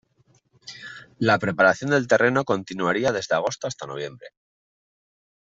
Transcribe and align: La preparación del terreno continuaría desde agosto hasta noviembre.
La 1.19 1.37
preparación 1.37 1.91
del 1.91 2.07
terreno 2.07 2.43
continuaría 2.43 3.11
desde 3.11 3.35
agosto 3.35 3.67
hasta 3.67 3.85
noviembre. 3.85 4.29